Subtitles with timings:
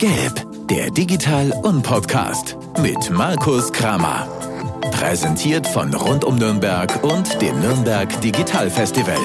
[0.00, 4.26] Gelb, der Digital- und Podcast mit Markus Kramer.
[4.92, 9.18] Präsentiert von Rund um Nürnberg und dem Nürnberg Digital Festival.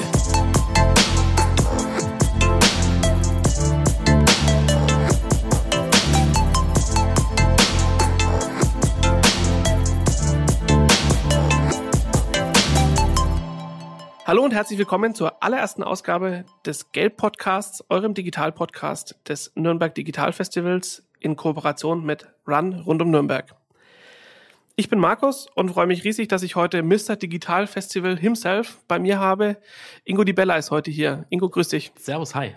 [14.26, 21.06] Hallo und herzlich willkommen zur allerersten Ausgabe des Gelb-Podcasts, eurem Digital-Podcast des Nürnberg Digital Festivals
[21.20, 23.54] in Kooperation mit Run rund um Nürnberg.
[24.74, 27.14] Ich bin Markus und freue mich riesig, dass ich heute Mr.
[27.14, 29.58] Digital Festival himself bei mir habe.
[30.04, 31.24] Ingo Di Bella ist heute hier.
[31.30, 31.92] Ingo, grüß dich.
[31.94, 32.56] Servus, hi.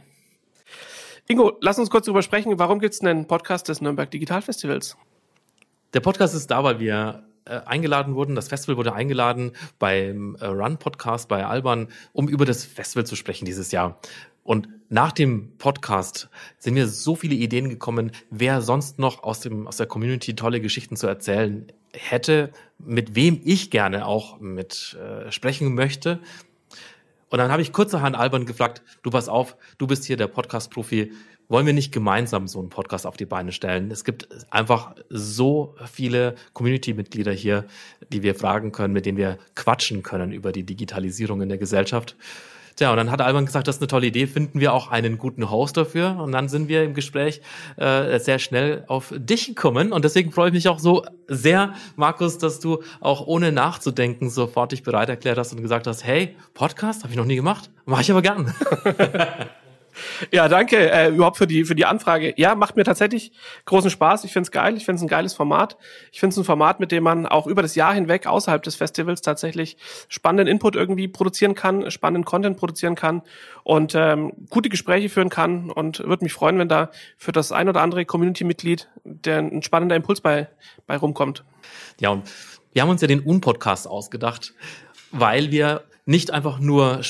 [1.27, 2.57] Ingo, lass uns kurz darüber sprechen.
[2.57, 4.97] Warum gibt es einen Podcast des Nürnberg Digital Festivals?
[5.93, 8.35] Der Podcast ist da, weil wir äh, eingeladen wurden.
[8.35, 13.45] Das Festival wurde eingeladen beim äh, Run-Podcast bei Alban, um über das Festival zu sprechen
[13.45, 13.99] dieses Jahr.
[14.43, 19.67] Und nach dem Podcast sind mir so viele Ideen gekommen, wer sonst noch aus, dem,
[19.67, 25.31] aus der Community tolle Geschichten zu erzählen hätte, mit wem ich gerne auch mit äh,
[25.31, 26.19] sprechen möchte.
[27.29, 31.11] Und dann habe ich kurzerhand Alban gefragt, du pass auf, du bist hier der Podcast-Profi,
[31.49, 33.91] wollen wir nicht gemeinsam so einen Podcast auf die Beine stellen?
[33.91, 37.65] Es gibt einfach so viele Community-Mitglieder hier,
[38.13, 42.15] die wir fragen können, mit denen wir quatschen können über die Digitalisierung in der Gesellschaft.
[42.79, 45.17] Tja, und dann hat Alban gesagt, das ist eine tolle Idee, finden wir auch einen
[45.17, 46.17] guten Host dafür.
[46.17, 47.41] Und dann sind wir im Gespräch
[47.75, 49.91] äh, sehr schnell auf dich gekommen.
[49.91, 54.71] Und deswegen freue ich mich auch so sehr, Markus, dass du auch ohne nachzudenken sofort
[54.71, 58.03] dich bereit erklärt hast und gesagt hast, hey, Podcast habe ich noch nie gemacht, mache
[58.03, 58.53] ich aber gern.
[60.31, 62.33] Ja, danke äh, überhaupt für die für die Anfrage.
[62.37, 63.31] Ja, macht mir tatsächlich
[63.65, 64.23] großen Spaß.
[64.23, 64.75] Ich finde es geil.
[64.77, 65.77] Ich finde es ein geiles Format.
[66.11, 68.75] Ich finde es ein Format, mit dem man auch über das Jahr hinweg außerhalb des
[68.75, 69.77] Festivals tatsächlich
[70.07, 73.21] spannenden Input irgendwie produzieren kann, spannenden Content produzieren kann
[73.63, 75.69] und ähm, gute Gespräche führen kann.
[75.69, 79.95] Und würde mich freuen, wenn da für das ein oder andere Community-Mitglied der ein spannender
[79.95, 80.49] Impuls bei
[80.87, 81.43] bei rumkommt.
[81.99, 82.29] Ja, und
[82.73, 84.53] wir haben uns ja den Un-Podcast ausgedacht,
[85.11, 87.01] weil wir nicht einfach nur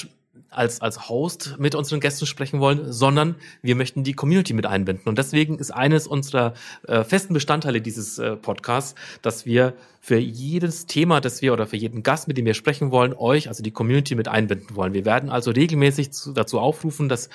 [0.50, 5.08] als, als Host mit unseren Gästen sprechen wollen, sondern wir möchten die Community mit einbinden.
[5.08, 6.54] Und deswegen ist eines unserer
[6.88, 11.78] äh, festen Bestandteile dieses äh, Podcasts, dass wir für jedes Thema, das wir oder für
[11.78, 14.94] jeden Gast, mit dem wir sprechen wollen, euch, also die Community mit einbinden wollen.
[14.94, 17.30] Wir werden also regelmäßig zu, dazu aufrufen, dass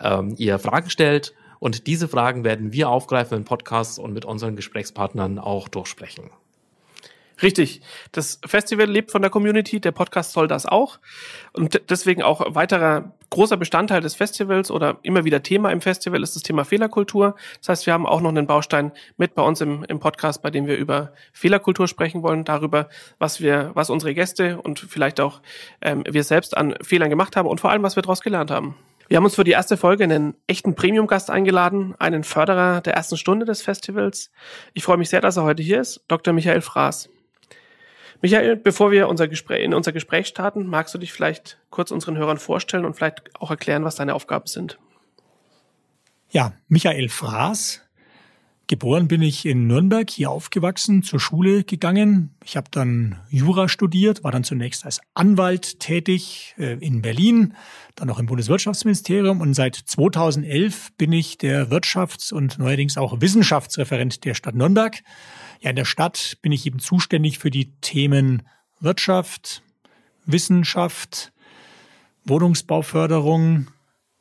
[0.00, 4.56] ähm, ihr Fragen stellt und diese Fragen werden wir aufgreifen im Podcast und mit unseren
[4.56, 6.30] Gesprächspartnern auch durchsprechen.
[7.42, 7.80] Richtig.
[8.12, 10.98] Das Festival lebt von der Community, der Podcast soll das auch.
[11.52, 16.36] Und deswegen auch weiterer großer Bestandteil des Festivals oder immer wieder Thema im Festival ist
[16.36, 17.36] das Thema Fehlerkultur.
[17.60, 20.50] Das heißt, wir haben auch noch einen Baustein mit bei uns im, im Podcast, bei
[20.50, 25.40] dem wir über Fehlerkultur sprechen wollen, darüber, was wir, was unsere Gäste und vielleicht auch
[25.80, 28.76] ähm, wir selbst an Fehlern gemacht haben und vor allem, was wir daraus gelernt haben.
[29.08, 33.16] Wir haben uns für die erste Folge einen echten Premium-Gast eingeladen, einen Förderer der ersten
[33.16, 34.30] Stunde des Festivals.
[34.72, 36.32] Ich freue mich sehr, dass er heute hier ist, Dr.
[36.32, 37.08] Michael Fraß.
[38.22, 42.16] Michael, bevor wir unser Gespräch, in unser Gespräch starten, magst du dich vielleicht kurz unseren
[42.16, 44.78] Hörern vorstellen und vielleicht auch erklären, was deine Aufgaben sind?
[46.30, 47.82] Ja, Michael Fraß.
[48.70, 52.36] Geboren bin ich in Nürnberg, hier aufgewachsen, zur Schule gegangen.
[52.44, 57.54] Ich habe dann Jura studiert, war dann zunächst als Anwalt tätig äh, in Berlin,
[57.96, 64.24] dann auch im Bundeswirtschaftsministerium und seit 2011 bin ich der Wirtschafts- und neuerdings auch Wissenschaftsreferent
[64.24, 65.02] der Stadt Nürnberg
[65.60, 68.42] ja, in der Stadt bin ich eben zuständig für die Themen
[68.80, 69.62] Wirtschaft,
[70.24, 71.32] Wissenschaft,
[72.24, 73.66] Wohnungsbauförderung,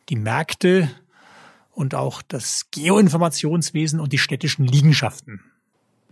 [0.09, 0.89] die Märkte
[1.79, 5.39] und auch das Geoinformationswesen und die städtischen Liegenschaften.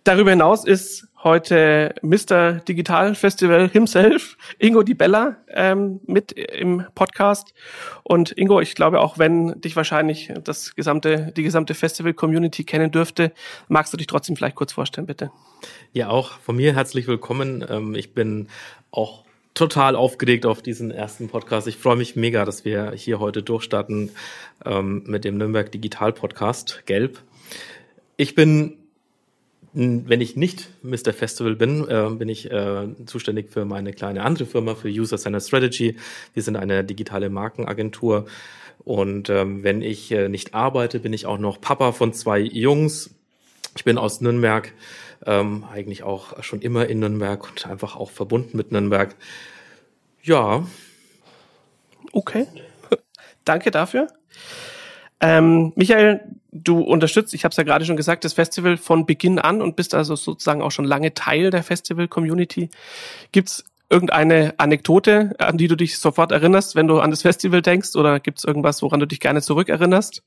[0.06, 2.62] Darüber hinaus ist heute Mr.
[2.62, 7.54] Digital Festival himself, Ingo Di Bella, ähm, mit im Podcast.
[8.04, 13.34] Und Ingo, ich glaube, auch wenn dich wahrscheinlich das gesamte, die gesamte Festival-Community kennen dürfte,
[13.68, 15.32] magst du dich trotzdem vielleicht kurz vorstellen, bitte?
[15.92, 17.66] Ja, auch von mir herzlich willkommen.
[17.68, 18.48] Ähm, ich bin
[18.90, 19.26] auch
[19.57, 21.68] total aufgeregt auf diesen ersten Podcast.
[21.68, 24.12] Ich freue mich mega, dass wir hier heute durchstarten
[24.66, 27.19] ähm, mit dem Nürnberg Digital Podcast Gelb.
[28.18, 28.77] Ich bin
[29.74, 31.13] wenn ich nicht Mr.
[31.13, 35.39] Festival bin, äh, bin ich äh, zuständig für meine kleine andere Firma, für User Center
[35.39, 35.98] Strategy.
[36.33, 38.25] Wir sind eine digitale Markenagentur.
[38.86, 43.13] Und ähm, wenn ich äh, nicht arbeite, bin ich auch noch Papa von zwei Jungs.
[43.75, 44.74] Ich bin aus Nürnberg,
[45.25, 49.16] ähm, eigentlich auch schon immer in Nürnberg und einfach auch verbunden mit Nürnberg.
[50.24, 50.66] Ja.
[52.12, 52.48] Okay.
[53.46, 54.08] Danke dafür.
[55.19, 56.22] Ähm, Michael,
[56.52, 59.75] du unterstützt, ich habe es ja gerade schon gesagt, das Festival von Beginn an und
[59.75, 62.70] bist also sozusagen auch schon lange Teil der Festival-Community.
[63.31, 67.96] Gibt's irgendeine Anekdote, an die du dich sofort erinnerst, wenn du an das Festival denkst?
[67.96, 70.24] Oder gibt's irgendwas, woran du dich gerne zurückerinnerst?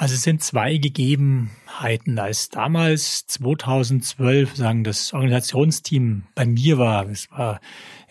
[0.00, 2.20] Also es sind zwei Gegebenheiten.
[2.20, 7.60] Als damals 2012 sagen das Organisationsteam bei mir war, es war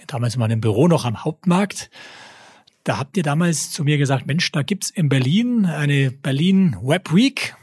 [0.06, 1.90] damals in meinem Büro noch am Hauptmarkt,
[2.84, 7.14] da habt ihr damals zu mir gesagt, Mensch, da gibt's in Berlin eine Berlin Web
[7.14, 7.56] Week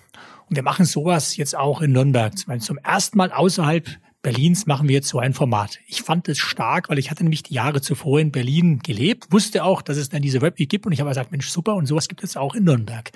[0.48, 2.32] und wir machen sowas jetzt auch in Nürnberg.
[2.38, 3.86] Zum ersten Mal außerhalb
[4.22, 5.80] Berlins machen wir jetzt so ein Format.
[5.86, 9.64] Ich fand es stark, weil ich hatte nämlich die Jahre zuvor in Berlin gelebt, wusste
[9.64, 11.84] auch, dass es dann diese Web Week gibt und ich habe gesagt, Mensch, super und
[11.84, 13.12] sowas gibt es auch in Nürnberg.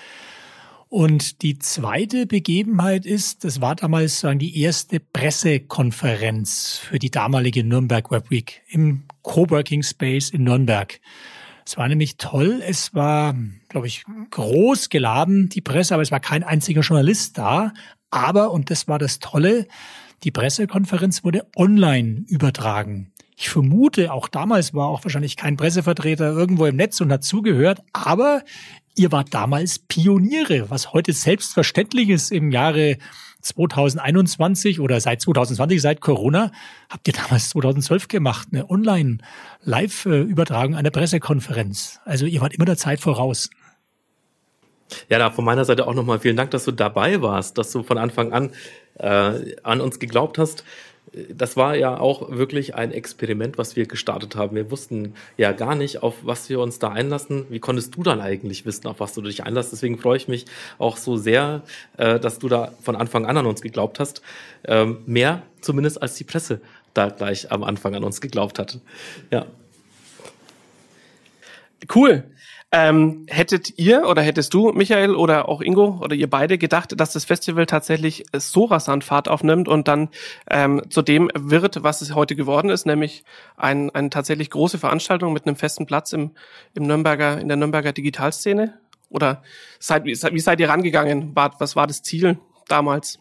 [0.90, 7.62] Und die zweite Begebenheit ist, das war damals sagen, die erste Pressekonferenz für die damalige
[7.62, 10.98] Nürnberg Web Week im Coworking Space in Nürnberg.
[11.66, 12.62] Es war nämlich toll.
[12.66, 13.36] Es war,
[13.68, 17.74] glaube ich, groß geladen, die Presse, aber es war kein einziger Journalist da.
[18.10, 19.66] Aber, und das war das Tolle,
[20.24, 23.12] die Pressekonferenz wurde online übertragen.
[23.36, 27.82] Ich vermute, auch damals war auch wahrscheinlich kein Pressevertreter irgendwo im Netz und hat zugehört,
[27.92, 28.42] aber
[28.98, 32.96] ihr wart damals Pioniere, was heute selbstverständlich ist im Jahre
[33.42, 36.50] 2021 oder seit 2020, seit Corona,
[36.90, 42.00] habt ihr damals 2012 gemacht, eine Online-Live-Übertragung einer Pressekonferenz.
[42.04, 43.50] Also ihr wart immer der Zeit voraus.
[45.08, 47.82] Ja, da von meiner Seite auch nochmal vielen Dank, dass du dabei warst, dass du
[47.82, 48.50] von Anfang an
[48.94, 50.64] äh, an uns geglaubt hast
[51.30, 54.56] das war ja auch wirklich ein Experiment, was wir gestartet haben.
[54.56, 57.46] Wir wussten ja gar nicht, auf was wir uns da einlassen.
[57.48, 59.72] Wie konntest du dann eigentlich wissen, auf was du dich einlässt?
[59.72, 60.44] Deswegen freue ich mich
[60.78, 61.62] auch so sehr,
[61.96, 64.22] äh, dass du da von Anfang an an uns geglaubt hast.
[64.64, 66.60] Ähm, mehr zumindest als die Presse
[66.94, 68.78] da gleich am Anfang an uns geglaubt hat.
[69.30, 69.46] Ja.
[71.94, 72.24] Cool.
[72.70, 77.14] Ähm, hättet ihr oder hättest du, Michael oder auch Ingo oder ihr beide gedacht, dass
[77.14, 80.10] das Festival tatsächlich so rasant Fahrt aufnimmt und dann
[80.50, 83.24] ähm, zu dem wird, was es heute geworden ist, nämlich
[83.56, 86.32] ein, eine tatsächlich große Veranstaltung mit einem festen Platz im,
[86.74, 88.78] im Nürnberger, in der Nürnberger Digitalszene?
[89.08, 89.42] Oder
[89.78, 91.32] seid, wie seid ihr rangegangen?
[91.34, 93.18] Was war das Ziel damals?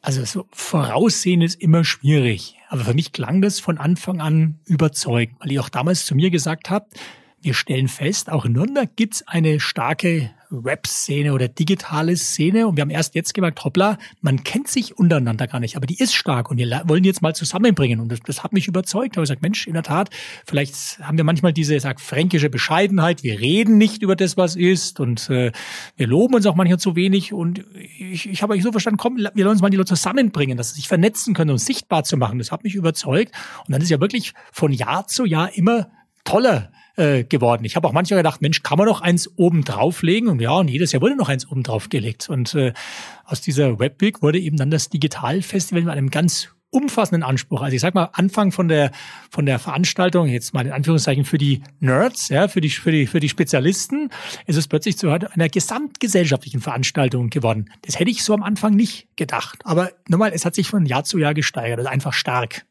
[0.00, 2.57] Also so voraussehen ist immer schwierig.
[2.68, 6.30] Aber für mich klang das von Anfang an überzeugend, weil ihr auch damals zu mir
[6.30, 6.98] gesagt habt,
[7.40, 12.66] wir stellen fest, auch in Nürnberg gibt's eine starke Web-Szene oder digitale Szene.
[12.66, 15.98] Und wir haben erst jetzt gemerkt, hoppla, man kennt sich untereinander gar nicht, aber die
[15.98, 18.00] ist stark und wir wollen die jetzt mal zusammenbringen.
[18.00, 19.14] Und das, das hat mich überzeugt.
[19.14, 20.10] Da habe ich gesagt, Mensch, in der Tat,
[20.46, 23.22] vielleicht haben wir manchmal diese, sag, fränkische Bescheidenheit.
[23.22, 25.52] Wir reden nicht über das, was ist und äh,
[25.96, 27.32] wir loben uns auch manchmal zu wenig.
[27.32, 27.64] Und
[27.98, 30.70] ich, ich habe euch so verstanden, komm, wir wollen uns mal die Leute zusammenbringen, dass
[30.70, 32.38] sie sich vernetzen können und sichtbar zu machen.
[32.38, 33.32] Das hat mich überzeugt.
[33.66, 35.90] Und dann ist ja wirklich von Jahr zu Jahr immer
[36.24, 37.64] toller äh, geworden.
[37.64, 40.28] Ich habe auch manchmal gedacht, Mensch, kann man noch eins oben drauflegen?
[40.28, 42.28] Und ja, und jedes Jahr wurde noch eins oben draufgelegt.
[42.28, 42.72] Und äh,
[43.24, 47.62] aus dieser Webweek wurde eben dann das Digitalfestival mit einem ganz umfassenden Anspruch.
[47.62, 48.90] Also ich sag mal, Anfang von der
[49.30, 53.06] von der Veranstaltung, jetzt mal in Anführungszeichen für die Nerds, ja, für die für die
[53.06, 54.10] für die Spezialisten,
[54.46, 57.70] ist es plötzlich zu einer gesamtgesellschaftlichen Veranstaltung geworden.
[57.82, 59.60] Das hätte ich so am Anfang nicht gedacht.
[59.64, 61.78] Aber nochmal, es hat sich von Jahr zu Jahr gesteigert.
[61.78, 62.66] Das ist einfach stark.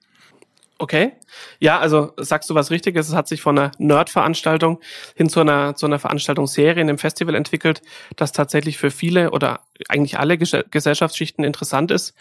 [0.79, 1.13] Okay.
[1.59, 3.09] Ja, also sagst du was Richtiges.
[3.09, 4.79] Es hat sich von einer Nerd-Veranstaltung
[5.15, 7.81] hin zu einer, zu einer Veranstaltungsserie in dem Festival entwickelt,
[8.15, 12.13] das tatsächlich für viele oder eigentlich alle Ges Gesellschaftsschichten interessant ist.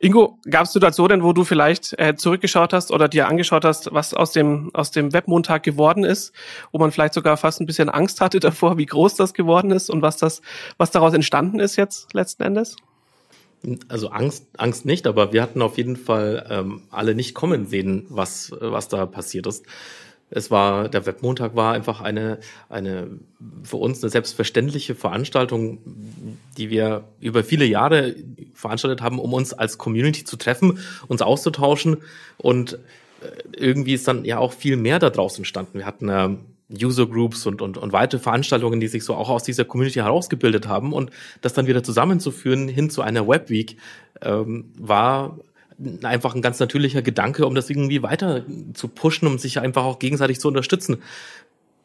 [0.00, 4.14] Ingo, gab es Situationen, wo du vielleicht äh, zurückgeschaut hast oder dir angeschaut hast, was
[4.14, 6.32] aus dem, aus dem Webmontag geworden ist,
[6.70, 9.90] wo man vielleicht sogar fast ein bisschen Angst hatte davor, wie groß das geworden ist
[9.90, 10.40] und was das,
[10.76, 12.76] was daraus entstanden ist jetzt letzten Endes?
[13.88, 18.06] Also Angst, Angst nicht, aber wir hatten auf jeden Fall ähm, alle nicht kommen sehen,
[18.08, 19.64] was, was da passiert ist.
[20.30, 22.38] Es war, der Webmontag war einfach eine,
[22.68, 23.08] eine,
[23.62, 25.78] für uns eine selbstverständliche Veranstaltung,
[26.58, 28.14] die wir über viele Jahre
[28.52, 31.98] veranstaltet haben, um uns als Community zu treffen, uns auszutauschen
[32.36, 32.78] und äh,
[33.56, 35.78] irgendwie ist dann ja auch viel mehr da draußen entstanden.
[35.78, 39.42] Wir hatten ähm, User Groups und, und, und weitere Veranstaltungen, die sich so auch aus
[39.42, 41.10] dieser Community herausgebildet haben und
[41.40, 43.76] das dann wieder zusammenzuführen hin zu einer Webweek
[44.22, 45.38] ähm, war
[46.02, 48.44] einfach ein ganz natürlicher Gedanke, um das irgendwie weiter
[48.74, 51.02] zu pushen, um sich einfach auch gegenseitig zu unterstützen.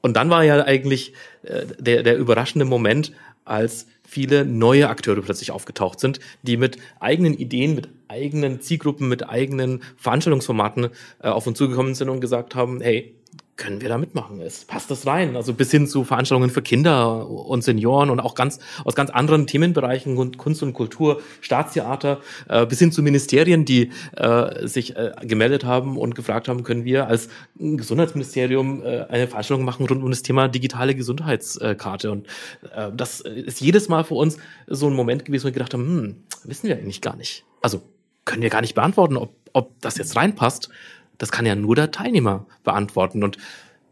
[0.01, 1.13] Und dann war ja eigentlich
[1.43, 3.13] äh, der, der überraschende Moment,
[3.45, 9.29] als viele neue Akteure plötzlich aufgetaucht sind, die mit eigenen Ideen, mit eigenen Zielgruppen, mit
[9.29, 10.89] eigenen Veranstaltungsformaten
[11.21, 13.15] äh, auf uns zugekommen sind und gesagt haben, hey,
[13.55, 14.41] können wir da mitmachen?
[14.41, 15.35] Es passt das rein?
[15.35, 19.45] Also bis hin zu Veranstaltungen für Kinder und Senioren und auch ganz aus ganz anderen
[19.45, 25.65] Themenbereichen Kunst und Kultur, Staatstheater, äh, bis hin zu Ministerien, die äh, sich äh, gemeldet
[25.65, 30.23] haben und gefragt haben, können wir als Gesundheitsministerium äh, eine Veranstaltung machen rund um das
[30.23, 32.11] Thema digitale Gesundheitskarte?
[32.11, 32.27] Und
[32.75, 35.85] äh, das ist jedes Mal für uns so ein Moment gewesen, wo wir gedacht haben,
[35.85, 37.45] hm, wissen wir eigentlich gar nicht.
[37.61, 37.83] Also
[38.25, 40.69] können wir gar nicht beantworten, ob, ob das jetzt reinpasst
[41.17, 43.23] das kann ja nur der Teilnehmer beantworten.
[43.23, 43.37] Und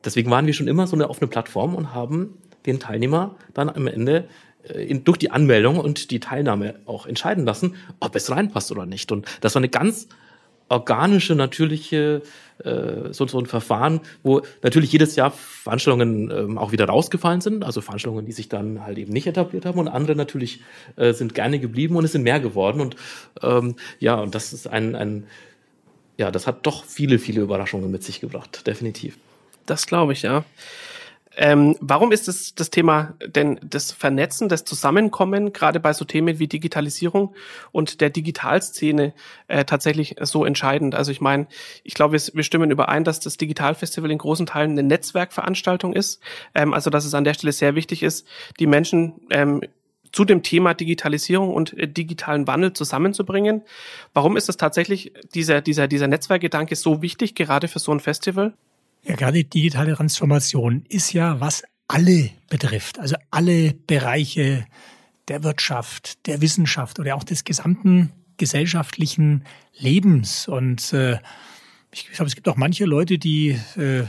[0.03, 3.87] deswegen waren wir schon immer so eine offene Plattform und haben den Teilnehmer dann am
[3.87, 4.25] Ende
[4.63, 8.85] äh, in, durch die Anmeldung und die Teilnahme auch entscheiden lassen, ob es reinpasst oder
[8.85, 9.11] nicht.
[9.11, 10.07] Und das war eine ganz
[10.69, 12.21] organische, natürliche
[12.63, 17.65] äh, so, so ein Verfahren, wo natürlich jedes Jahr Veranstaltungen ähm, auch wieder rausgefallen sind,
[17.65, 20.61] also Veranstaltungen, die sich dann halt eben nicht etabliert haben und andere natürlich
[20.95, 22.95] äh, sind gerne geblieben und es sind mehr geworden und
[23.41, 25.25] ähm, ja, und das ist ein, ein
[26.17, 29.17] ja, das hat doch viele, viele Überraschungen mit sich gebracht, definitiv.
[29.65, 30.43] Das glaube ich, ja.
[31.37, 36.39] Ähm, warum ist es das Thema denn das Vernetzen, das Zusammenkommen, gerade bei so Themen
[36.39, 37.33] wie Digitalisierung
[37.71, 39.13] und der Digitalszene
[39.47, 40.93] äh, tatsächlich so entscheidend?
[40.93, 41.47] Also ich meine,
[41.83, 46.21] ich glaube, wir, wir, stimmen überein, dass das Digitalfestival in großen Teilen eine Netzwerkveranstaltung ist.
[46.53, 48.27] Ähm, also dass es an der Stelle sehr wichtig ist,
[48.59, 49.61] die Menschen ähm,
[50.11, 53.61] zu dem Thema Digitalisierung und äh, digitalen Wandel zusammenzubringen.
[54.13, 58.53] Warum ist das tatsächlich dieser, dieser, dieser Netzwerkgedanke so wichtig, gerade für so ein Festival?
[59.03, 64.65] Ja, gerade digitale Transformation ist ja, was alle betrifft, also alle Bereiche
[65.27, 69.43] der Wirtschaft, der Wissenschaft oder auch des gesamten gesellschaftlichen
[69.77, 70.47] Lebens.
[70.47, 71.19] Und äh,
[71.93, 74.03] ich glaube, es gibt auch manche Leute, die äh,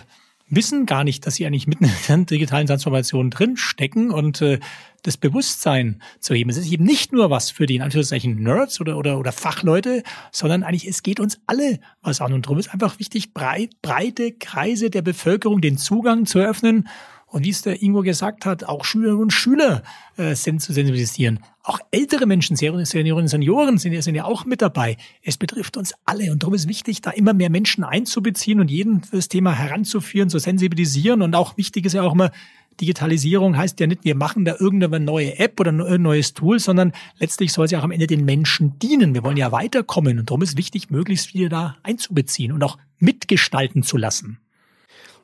[0.55, 4.61] wissen gar nicht, dass sie eigentlich mitten in der digitalen Transformation drinstecken und äh,
[5.03, 6.51] das Bewusstsein zu heben.
[6.51, 10.03] Es ist eben nicht nur was für die in Anführungszeichen Nerds oder, oder, oder Fachleute,
[10.31, 12.33] sondern eigentlich es geht uns alle was an.
[12.33, 16.89] Und darum ist einfach wichtig, breit, breite Kreise der Bevölkerung den Zugang zu eröffnen
[17.33, 19.83] und wie es der Ingo gesagt hat, auch Schülerinnen und Schüler
[20.17, 21.41] äh, sind zu sensibilisieren.
[21.63, 24.99] Auch ältere Menschen, Seniorinnen und Senioren sind, sind ja auch mit dabei.
[25.23, 29.03] Es betrifft uns alle und darum ist wichtig, da immer mehr Menschen einzubeziehen und jeden
[29.03, 31.23] für das Thema heranzuführen, zu sensibilisieren.
[31.23, 32.33] Und auch wichtig ist ja auch immer,
[32.81, 36.93] Digitalisierung heißt ja nicht, wir machen da irgendeine neue App oder ein neues Tool, sondern
[37.19, 39.15] letztlich soll es ja auch am Ende den Menschen dienen.
[39.15, 43.83] Wir wollen ja weiterkommen und darum ist wichtig, möglichst viele da einzubeziehen und auch mitgestalten
[43.83, 44.39] zu lassen.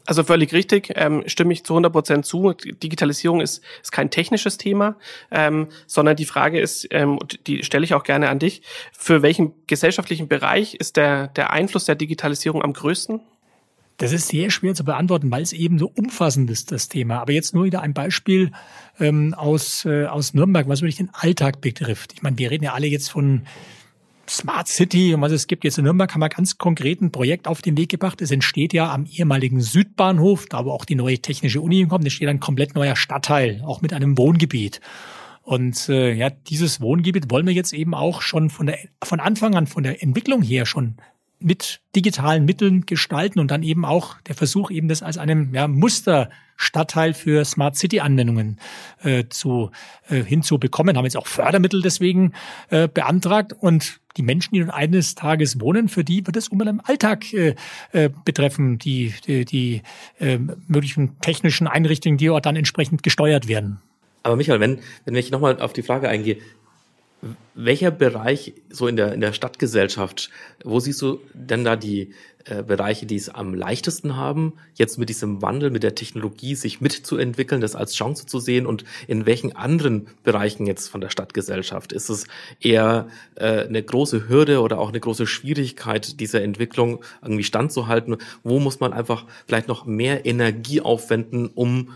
[0.08, 2.54] Also völlig richtig, ähm, stimme ich zu 100 Prozent zu.
[2.54, 4.96] Digitalisierung ist, ist kein technisches Thema,
[5.30, 9.52] ähm, sondern die Frage ist, ähm, die stelle ich auch gerne an dich, für welchen
[9.66, 13.20] gesellschaftlichen Bereich ist der, der Einfluss der Digitalisierung am größten?
[13.98, 17.20] Das ist sehr schwer zu beantworten, weil es eben so umfassend ist, das Thema.
[17.20, 18.52] Aber jetzt nur wieder ein Beispiel
[18.98, 22.14] ähm, aus, äh, aus Nürnberg, was wirklich den Alltag betrifft.
[22.14, 23.42] Ich meine, wir reden ja alle jetzt von
[24.28, 25.64] Smart City und was es gibt.
[25.64, 28.20] Jetzt in Nürnberg haben wir ganz konkret ein Projekt auf den Weg gebracht.
[28.20, 32.28] Es entsteht ja am ehemaligen Südbahnhof, da wo auch die neue technische Uni kommt, entsteht
[32.28, 34.80] ein komplett neuer Stadtteil, auch mit einem Wohngebiet.
[35.42, 39.54] Und äh, ja, dieses Wohngebiet wollen wir jetzt eben auch schon von der von Anfang
[39.54, 40.96] an von der Entwicklung her schon
[41.40, 45.68] mit digitalen Mitteln gestalten und dann eben auch der Versuch, eben das als einem ja,
[45.68, 48.58] Musterstadtteil für Smart City Anwendungen
[49.02, 49.70] äh, zu
[50.08, 52.32] äh, hinzubekommen, haben jetzt auch Fördermittel deswegen
[52.70, 56.60] äh, beantragt und die Menschen, die dort eines Tages wohnen, für die wird es um
[56.60, 57.54] im Alltag äh,
[57.92, 59.82] äh, betreffen, die, die, die
[60.18, 63.80] äh, möglichen technischen Einrichtungen, die dort dann entsprechend gesteuert werden.
[64.24, 66.38] Aber Michael, wenn, wenn ich nochmal auf die Frage eingehe,
[67.58, 70.30] welcher Bereich so in der, in der Stadtgesellschaft,
[70.62, 72.12] wo siehst du denn da die
[72.44, 76.80] äh, Bereiche, die es am leichtesten haben, jetzt mit diesem Wandel, mit der Technologie sich
[76.80, 81.92] mitzuentwickeln, das als Chance zu sehen und in welchen anderen Bereichen jetzt von der Stadtgesellschaft?
[81.92, 82.28] Ist es
[82.60, 88.18] eher äh, eine große Hürde oder auch eine große Schwierigkeit, dieser Entwicklung irgendwie standzuhalten?
[88.44, 91.90] Wo muss man einfach vielleicht noch mehr Energie aufwenden, um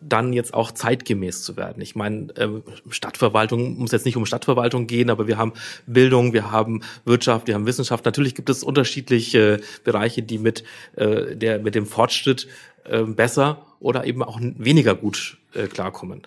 [0.00, 1.82] dann jetzt auch zeitgemäß zu werden.
[1.82, 2.48] Ich meine, äh,
[2.90, 5.52] Stadtverwaltung muss jetzt nicht um Stadtverwaltung gehen, aber wir haben
[5.86, 8.04] Bildung, wir haben Wirtschaft, wir haben Wissenschaft.
[8.04, 10.64] Natürlich gibt es unterschiedliche Bereiche, die mit
[10.96, 12.46] äh, der mit dem Fortschritt
[12.84, 16.22] äh, besser oder eben auch weniger gut äh, klarkommen.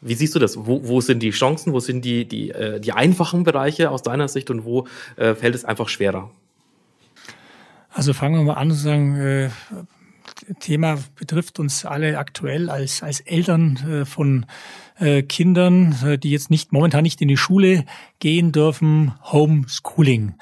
[0.00, 0.56] Wie siehst du das?
[0.56, 1.72] Wo, wo sind die Chancen?
[1.72, 5.54] Wo sind die die äh, die einfachen Bereiche aus deiner Sicht und wo äh, fällt
[5.54, 6.30] es einfach schwerer?
[7.90, 9.50] Also fangen wir mal an zu sagen, äh,
[10.60, 14.46] Thema betrifft uns alle aktuell als, als Eltern äh, von
[14.98, 17.84] äh, Kindern, äh, die jetzt nicht momentan nicht in die Schule
[18.18, 20.34] gehen dürfen, Homeschooling.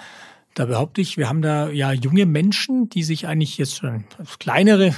[0.61, 3.81] Da behaupte ich, wir haben da ja junge Menschen, die sich eigentlich jetzt
[4.39, 4.95] kleinere,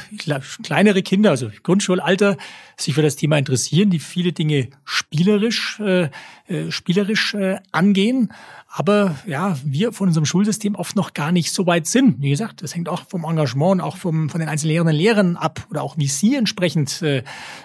[0.65, 2.37] kleinere Kinder, also Grundschulalter,
[2.77, 6.09] sich für das Thema interessieren, die viele Dinge spielerisch, äh,
[6.49, 8.33] äh, spielerisch äh, angehen.
[8.67, 12.21] Aber ja, wir von unserem Schulsystem oft noch gar nicht so weit sind.
[12.21, 15.01] Wie gesagt, das hängt auch vom Engagement und auch vom, von den einzelnen Lehrerinnen und
[15.01, 17.23] Lehrern ab oder auch wie sie entsprechend äh,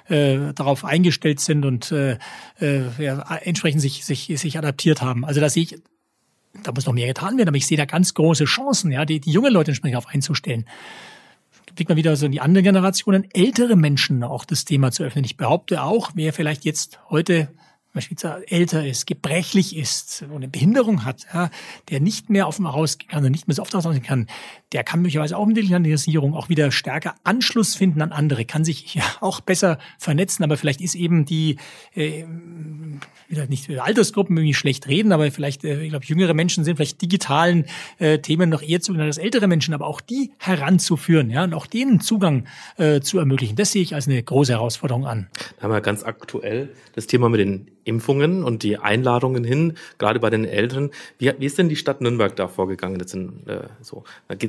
[0.07, 2.19] äh, darauf eingestellt sind und äh,
[2.61, 5.25] äh, ja, entsprechend sich, sich, sich adaptiert haben.
[5.25, 5.81] Also da sehe ich
[6.63, 9.19] da muss noch mehr getan werden, aber ich sehe da ganz große Chancen, ja, die,
[9.19, 10.65] die junge Leute entsprechend auf einzustellen.
[11.75, 15.23] Blickt man wieder so in die anderen Generationen, ältere Menschen auch das Thema zu öffnen.
[15.25, 17.49] Ich behaupte auch, wer vielleicht jetzt heute
[17.97, 21.49] Beispiel älter ist, gebrechlich ist, eine Behinderung hat, ja,
[21.89, 24.27] der nicht mehr auf dem Haus kann und nicht mehr so oft rausgehen kann,
[24.71, 28.95] der kann möglicherweise auch mit Digitalisierung auch wieder stärker Anschluss finden an andere, kann sich
[28.95, 31.57] ja auch besser vernetzen, aber vielleicht ist eben die
[31.95, 32.25] äh,
[33.27, 36.75] wieder nicht über Altersgruppen irgendwie schlecht reden, aber vielleicht, äh, ich glaube, jüngere Menschen sind
[36.75, 37.65] vielleicht digitalen
[37.99, 41.67] äh, Themen noch eher zugeneigt als ältere Menschen, aber auch die heranzuführen, ja, und auch
[41.67, 42.45] denen Zugang
[42.77, 43.55] äh, zu ermöglichen.
[43.55, 45.27] Das sehe ich als eine große Herausforderung an.
[45.57, 50.19] Da haben wir ganz aktuell das Thema mit den Impfungen und die Einladungen hin, gerade
[50.19, 50.91] bei den Älteren.
[51.17, 52.99] Wie, wie ist denn die Stadt Nürnberg da vorgegangen?
[52.99, 54.03] Das sind, äh, so.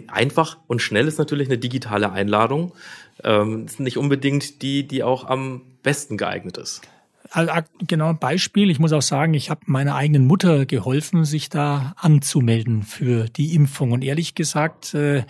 [0.09, 2.73] Einfach und schnell ist natürlich eine digitale Einladung.
[3.23, 6.83] Ähm, das ist nicht unbedingt die, die auch am besten geeignet ist.
[7.31, 7.53] Also,
[7.87, 8.71] genau, Beispiel.
[8.71, 13.55] Ich muss auch sagen, ich habe meiner eigenen Mutter geholfen, sich da anzumelden für die
[13.55, 13.93] Impfung.
[13.93, 15.25] Und ehrlich gesagt, äh,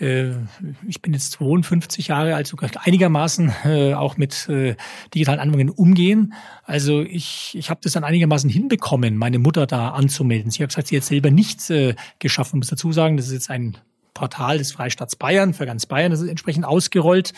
[0.00, 4.76] ich bin jetzt 52 Jahre alt, sogar einigermaßen äh, auch mit äh,
[5.12, 6.32] digitalen Anwendungen umgehen.
[6.64, 10.50] Also ich, ich habe das dann einigermaßen hinbekommen, meine Mutter da anzumelden.
[10.50, 12.56] Sie hat gesagt, sie hat selber nichts äh, geschaffen.
[12.56, 13.76] Ich muss dazu sagen, das ist jetzt ein
[14.20, 17.32] Portal des Freistaats Bayern, für ganz Bayern, das ist entsprechend ausgerollt.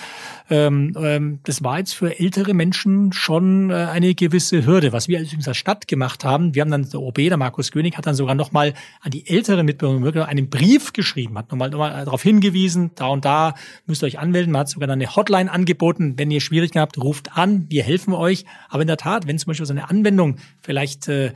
[0.51, 4.93] Ähm, ähm, das war jetzt für ältere Menschen schon äh, eine gewisse Hürde.
[4.93, 8.07] Was wir als Stadt gemacht haben, wir haben dann, der OB, der Markus König, hat
[8.07, 12.91] dann sogar nochmal an die älteren Mitbürger einen Brief geschrieben, hat nochmal, nochmal darauf hingewiesen,
[12.97, 13.55] da und da
[13.87, 14.51] müsst ihr euch anmelden.
[14.51, 18.45] Man hat sogar eine Hotline angeboten, wenn ihr Schwierigkeiten habt, ruft an, wir helfen euch.
[18.69, 21.33] Aber in der Tat, wenn zum Beispiel so eine Anwendung vielleicht äh, äh,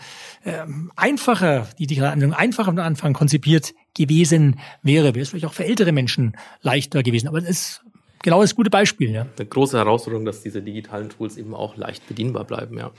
[0.96, 5.14] einfacher, die digitale Anwendung einfacher am Anfang konzipiert gewesen wäre.
[5.14, 7.28] Wäre es vielleicht auch für ältere Menschen leichter gewesen.
[7.28, 7.84] Aber das ist
[8.22, 9.10] genau das gute Beispiel.
[9.10, 9.26] Ja.
[9.36, 12.78] Eine große Herausforderung, dass diese digitalen Tools eben auch leicht bedienbar bleiben.
[12.78, 12.90] Ja.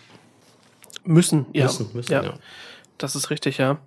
[1.06, 1.66] Müssen, ja.
[1.66, 2.24] Müssen, müssen, ja.
[2.24, 2.34] ja.
[2.98, 3.80] Das ist richtig, ja.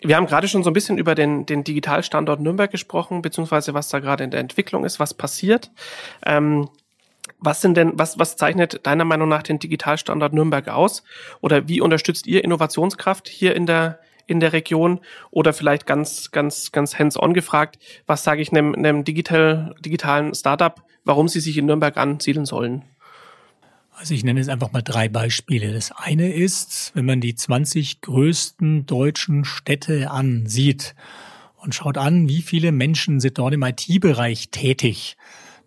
[0.00, 3.88] Wir haben gerade schon so ein bisschen über den, den Digitalstandort Nürnberg gesprochen, beziehungsweise was
[3.88, 5.72] da gerade in der Entwicklung ist, was passiert.
[6.24, 6.68] Ähm,
[7.40, 11.02] was sind denn, was, was zeichnet deiner Meinung nach den Digitalstandort Nürnberg aus?
[11.40, 15.00] Oder wie unterstützt ihr Innovationskraft hier in der, in der Region
[15.32, 20.80] oder vielleicht ganz, ganz, ganz hands-on gefragt, was sage ich einem, einem digital, digitalen Startup,
[21.04, 22.84] warum sie sich in Nürnberg ansiedeln sollen?
[23.92, 25.72] Also ich nenne jetzt einfach mal drei Beispiele.
[25.72, 30.94] Das eine ist, wenn man die 20 größten deutschen Städte ansieht
[31.56, 35.16] und schaut an, wie viele Menschen sind dort im IT-Bereich tätig,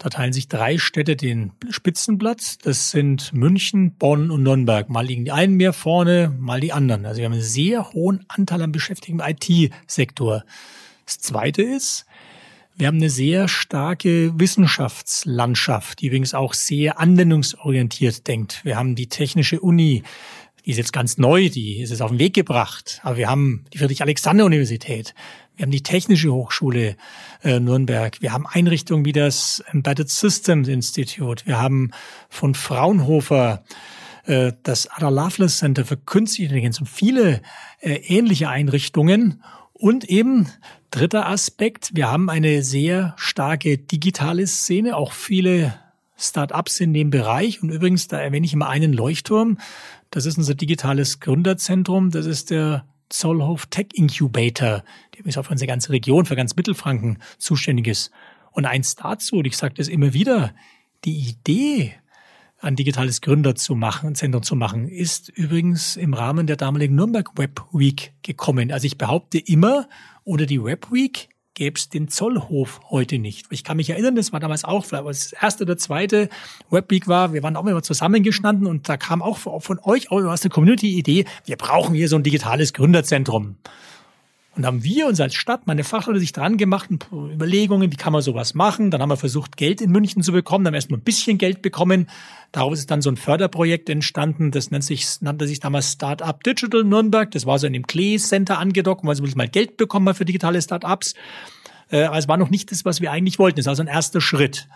[0.01, 2.57] da teilen sich drei Städte den Spitzenplatz.
[2.57, 4.89] Das sind München, Bonn und Nürnberg.
[4.89, 7.05] Mal liegen die einen mehr vorne, mal die anderen.
[7.05, 10.43] Also wir haben einen sehr hohen Anteil an Beschäftigten im IT-Sektor.
[11.05, 12.07] Das zweite ist,
[12.77, 18.61] wir haben eine sehr starke Wissenschaftslandschaft, die übrigens auch sehr anwendungsorientiert denkt.
[18.65, 20.01] Wir haben die Technische Uni,
[20.65, 22.99] die ist jetzt ganz neu, die ist jetzt auf den Weg gebracht.
[23.03, 25.13] Aber wir haben die Friedrich-Alexander-Universität.
[25.55, 26.95] Wir haben die Technische Hochschule
[27.43, 28.21] äh, Nürnberg.
[28.21, 31.45] Wir haben Einrichtungen wie das Embedded Systems Institute.
[31.45, 31.91] Wir haben
[32.29, 33.63] von Fraunhofer
[34.25, 37.41] äh, das Ada Lovelace Center für Künstliche Intelligenz und viele
[37.79, 39.43] äh, ähnliche Einrichtungen.
[39.73, 40.47] Und eben
[40.91, 45.73] dritter Aspekt, wir haben eine sehr starke digitale Szene, auch viele
[46.21, 47.61] Start-ups in dem Bereich.
[47.61, 49.57] Und übrigens, da erwähne ich immer einen Leuchtturm.
[50.09, 52.11] Das ist unser digitales Gründerzentrum.
[52.11, 54.83] Das ist der Zollhof Tech Incubator,
[55.17, 58.11] der ist auch für unsere ganze Region, für ganz Mittelfranken zuständig ist.
[58.51, 60.53] Und eins dazu, und ich sage das immer wieder,
[61.05, 61.93] die Idee,
[62.59, 66.95] ein digitales Gründer zu machen, ein Zentrum zu machen, ist übrigens im Rahmen der damaligen
[66.95, 68.71] Nürnberg Web Week gekommen.
[68.71, 69.89] Also ich behaupte immer,
[70.23, 71.29] ohne die Web Week
[71.61, 73.45] gäbe es den Zollhof heute nicht.
[73.51, 76.27] Ich kann mich erinnern, das war damals auch, vielleicht das erste oder zweite
[76.71, 80.49] Webweek war, wir waren auch immer zusammengestanden und da kam auch von euch aus der
[80.49, 83.57] Community-Idee, wir brauchen hier so ein digitales Gründerzentrum.
[84.53, 88.21] Und haben wir uns als Stadt, meine Fachleute sich dran gemacht, Überlegungen, wie kann man
[88.21, 88.91] sowas machen.
[88.91, 91.61] Dann haben wir versucht, Geld in München zu bekommen, dann haben erstmal ein bisschen Geld
[91.61, 92.09] bekommen.
[92.51, 96.83] Daraus ist dann so ein Förderprojekt entstanden, das nennt sich, nannte sich damals Startup Digital
[96.83, 97.31] Nürnberg.
[97.31, 100.25] Das war so in dem Klee Center angedockt, weil sie mal Geld bekommen haben für
[100.25, 101.13] digitale Startups.
[101.89, 103.61] Äh, aber es war noch nicht das, was wir eigentlich wollten.
[103.61, 104.67] Es war so ein erster Schritt.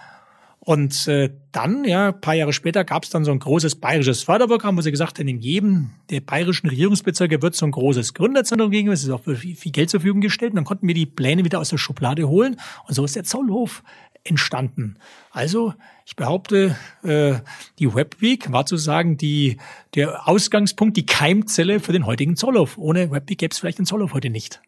[0.66, 4.76] Und äh, dann, ja, paar Jahre später gab es dann so ein großes bayerisches Förderprogramm,
[4.76, 8.92] wo sie gesagt haben, in jedem der bayerischen Regierungsbezirke wird so ein großes Gründerzentrum gegen,
[8.92, 10.54] es ist auch viel, viel Geld zur Verfügung gestellt.
[10.54, 12.60] Und dann konnten wir die Pläne wieder aus der Schublade holen.
[12.88, 13.84] Und so ist der Zollhof
[14.24, 14.98] entstanden.
[15.30, 15.76] Also,
[16.08, 17.36] ich behaupte, äh,
[17.78, 19.58] die Webweek war sozusagen die,
[19.94, 22.80] der Ausgangspunkt, die Keimzelle für den heutigen Zollhof.
[22.80, 24.62] Ohne Webweek gäbe es vielleicht den Zollhof heute nicht.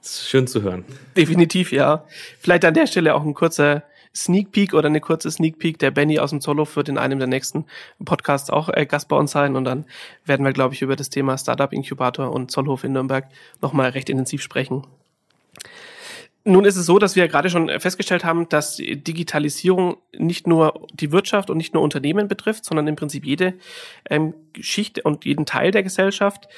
[0.00, 0.84] schön zu hören.
[1.16, 2.04] Definitiv, ja.
[2.38, 3.82] Vielleicht an der Stelle auch ein kurzer
[4.16, 5.78] Sneak Peek oder eine kurze Sneak Peek.
[5.78, 7.64] Der Benny aus dem Zollhof wird in einem der nächsten
[8.04, 9.84] Podcasts auch äh, Gast bei uns sein und dann
[10.24, 13.28] werden wir, glaube ich, über das Thema Startup Inkubator und Zollhof in Nürnberg
[13.60, 14.86] nochmal recht intensiv sprechen.
[16.46, 21.10] Nun ist es so, dass wir gerade schon festgestellt haben, dass Digitalisierung nicht nur die
[21.10, 23.54] Wirtschaft und nicht nur Unternehmen betrifft, sondern im Prinzip jede
[24.10, 26.48] ähm, Schicht und jeden Teil der Gesellschaft.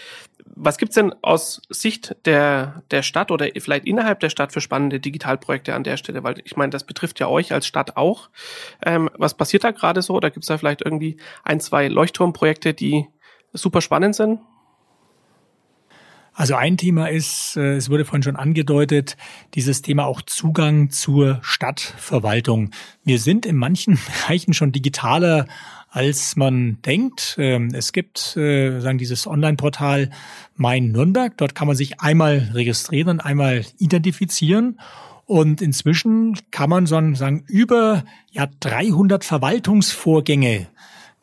[0.44, 4.98] Was gibt's denn aus Sicht der, der Stadt oder vielleicht innerhalb der Stadt für spannende
[4.98, 6.24] Digitalprojekte an der Stelle?
[6.24, 8.28] Weil ich meine, das betrifft ja euch als Stadt auch.
[8.84, 10.14] Ähm, was passiert da gerade so?
[10.14, 13.06] Oder gibt's da vielleicht irgendwie ein, zwei Leuchtturmprojekte, die
[13.52, 14.40] super spannend sind?
[16.36, 19.16] Also ein Thema ist, äh, es wurde vorhin schon angedeutet,
[19.54, 22.72] dieses Thema auch Zugang zur Stadtverwaltung.
[23.04, 25.46] Wir sind in manchen Bereichen schon digitaler,
[25.88, 27.36] als man denkt.
[27.38, 30.10] Ähm, es gibt äh, sagen dieses Online-Portal
[30.56, 31.34] Mein Nürnberg.
[31.38, 34.78] Dort kann man sich einmal registrieren, einmal identifizieren.
[35.24, 40.66] Und inzwischen kann man so sagen über ja 300 Verwaltungsvorgänge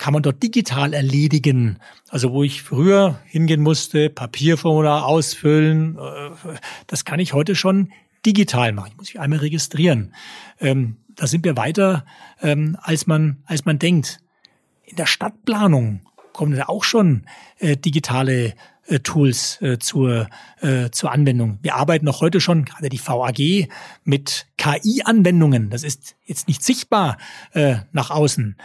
[0.04, 1.80] kann man dort digital erledigen.
[2.10, 7.94] Also wo ich früher hingehen musste, Papierformular ausfüllen, äh, das kann ich heute schon
[8.26, 8.90] digital machen.
[8.92, 10.14] Ich muss mich einmal registrieren.
[10.60, 12.04] Ähm, da sind wir weiter,
[12.42, 14.20] ähm, als man, als man denkt.
[14.84, 16.02] In der Stadtplanung
[16.34, 17.24] kommen da auch schon
[17.60, 18.56] äh, digitale
[18.88, 20.28] äh, Tools zur,
[20.92, 21.60] zur Anwendung.
[21.62, 23.70] Wir arbeiten auch heute schon, gerade die VAG,
[24.04, 25.70] mit KI-Anwendungen.
[25.70, 27.18] Das ist jetzt nicht sichtbar
[27.94, 28.58] nach außen.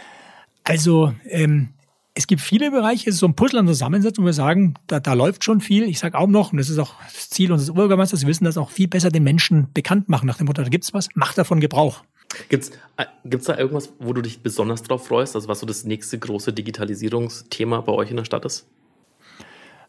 [0.69, 1.69] Also ähm,
[2.13, 4.99] es gibt viele Bereiche, es ist so ein Puzzle an Zusammensetzung, wo wir sagen, da,
[4.99, 5.89] da läuft schon viel.
[5.89, 8.55] Ich sage auch noch, und das ist auch das Ziel unseres Bürgermeisters, wir wissen das
[8.55, 11.59] auch viel besser den Menschen bekannt machen, nach dem Motto, da gibt's was, mach davon
[11.59, 12.03] Gebrauch.
[12.49, 15.85] Gibt's, äh, gibt's da irgendwas, wo du dich besonders drauf freust, also was so das
[15.85, 18.67] nächste große Digitalisierungsthema bei euch in der Stadt ist?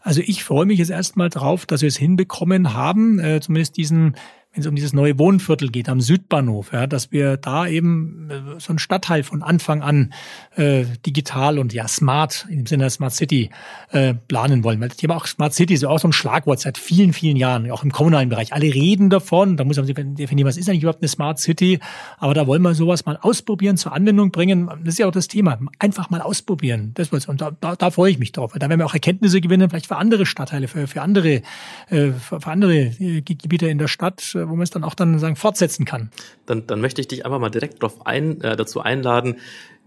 [0.00, 4.16] Also ich freue mich jetzt erstmal drauf, dass wir es hinbekommen haben, äh, zumindest diesen
[4.52, 8.58] wenn es um dieses neue Wohnviertel geht am Südbahnhof, ja, dass wir da eben äh,
[8.58, 10.12] so einen Stadtteil von Anfang an
[10.56, 13.50] äh, digital und ja smart im Sinne der Smart City
[13.92, 14.80] äh, planen wollen.
[14.80, 17.36] Weil das Thema auch Smart City ist ja auch so ein Schlagwort seit vielen, vielen
[17.36, 18.52] Jahren, auch im kommunalen Bereich.
[18.52, 21.78] Alle reden davon, da muss man definieren, was ist eigentlich überhaupt eine Smart City,
[22.18, 24.68] aber da wollen wir sowas mal ausprobieren, zur Anwendung bringen.
[24.80, 26.90] Das ist ja auch das Thema, einfach mal ausprobieren.
[26.94, 28.94] Das was, und da, da, da freue ich mich drauf, weil da werden wir auch
[28.94, 31.42] Erkenntnisse gewinnen, vielleicht für andere Stadtteile, für, für andere,
[31.88, 35.18] äh, für, für andere äh, Gebiete in der Stadt wo man es dann auch dann
[35.18, 36.11] sagen fortsetzen kann.
[36.46, 39.37] Dann, dann möchte ich dich einfach mal direkt drauf ein, äh, dazu einladen,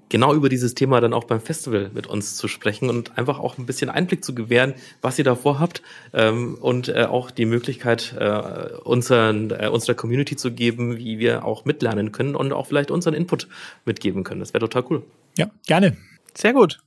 [0.09, 3.57] genau über dieses Thema dann auch beim Festival mit uns zu sprechen und einfach auch
[3.57, 5.81] ein bisschen Einblick zu gewähren, was ihr davor habt
[6.13, 11.45] ähm, und äh, auch die Möglichkeit äh, unseren, äh, unserer Community zu geben, wie wir
[11.45, 13.47] auch mitlernen können und auch vielleicht unseren Input
[13.85, 14.39] mitgeben können.
[14.39, 15.03] Das wäre total cool.
[15.35, 15.97] Ja, gerne.
[16.35, 16.79] Sehr gut.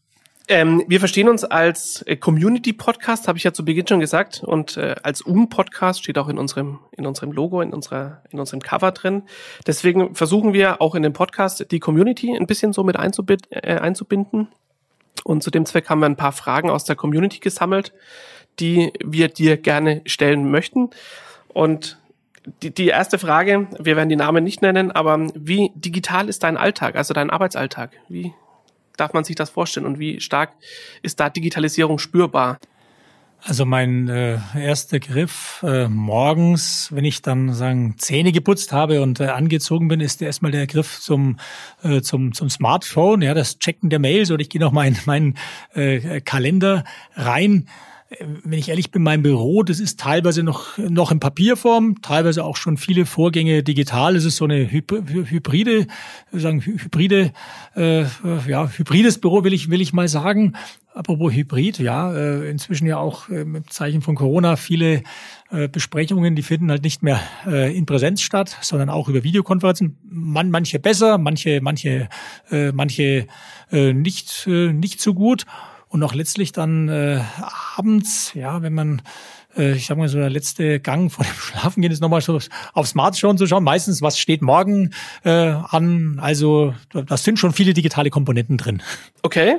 [0.49, 4.77] Ähm, wir verstehen uns als äh, Community-Podcast, habe ich ja zu Beginn schon gesagt, und
[4.77, 8.93] äh, als Um-Podcast steht auch in unserem in unserem Logo, in unserer in unserem Cover
[8.93, 9.25] drin.
[9.67, 13.79] Deswegen versuchen wir auch in dem Podcast die Community ein bisschen so mit einzubind, äh,
[13.79, 14.49] einzubinden.
[15.25, 17.93] Und zu dem Zweck haben wir ein paar Fragen aus der Community gesammelt,
[18.61, 20.91] die wir dir gerne stellen möchten.
[21.49, 21.99] Und
[22.63, 26.57] die, die erste Frage, wir werden die Namen nicht nennen, aber wie digital ist dein
[26.57, 27.91] Alltag, also dein Arbeitsalltag?
[28.09, 28.33] Wie
[28.97, 29.87] darf man sich das vorstellen?
[29.87, 30.53] Und wie stark
[31.03, 32.59] ist da Digitalisierung spürbar?
[33.43, 39.21] Also mein äh, erster Griff äh, morgens, wenn ich dann sagen Zähne geputzt habe und
[39.21, 41.39] äh, angezogen bin, ist erstmal der Griff zum
[41.85, 44.97] äh, zum zum Smartphone, ja, das Checken der Mails oder ich gehe noch mal in
[45.07, 45.39] meinen
[45.75, 46.83] äh, Kalender
[47.15, 47.69] rein
[48.45, 52.57] wenn ich ehrlich bin, mein Büro, das ist teilweise noch, noch in Papierform, teilweise auch
[52.57, 54.15] schon viele Vorgänge digital.
[54.15, 55.87] Es ist so eine hybride,
[56.33, 57.33] sagen hybride,
[57.75, 58.03] äh,
[58.47, 60.55] ja, hybrides Büro will ich, will ich mal sagen.
[60.95, 65.03] Apropos Hybrid, ja, äh, inzwischen ja auch äh, mit Zeichen von Corona viele
[65.51, 69.99] äh, Besprechungen, die finden halt nicht mehr äh, in Präsenz statt, sondern auch über Videokonferenzen.
[70.09, 72.09] Man, manche besser, manche, manche,
[72.51, 73.27] äh, manche
[73.71, 75.45] äh, nicht, äh, nicht so gut.
[75.89, 77.23] Und auch letztlich dann äh,
[77.77, 79.03] abends, ja, wenn man
[79.57, 82.39] äh, ich sag mal so der letzte Gang vor dem Schlafengehen ist nochmal so
[82.73, 83.65] auf Smartphone zu schauen.
[83.65, 84.91] Meistens, was steht morgen
[85.25, 86.19] äh, an?
[86.21, 88.83] Also das sind schon viele digitale Komponenten drin.
[89.23, 89.59] Okay.